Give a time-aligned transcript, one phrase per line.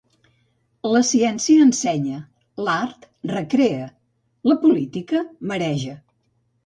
[0.93, 2.17] La ciència ensenya,
[2.69, 3.05] l'art
[3.35, 3.93] recrea,
[4.53, 5.95] la política mareja.